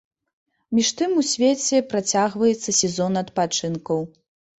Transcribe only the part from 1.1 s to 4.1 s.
у свеце працягваецца сезон адпачынкаў.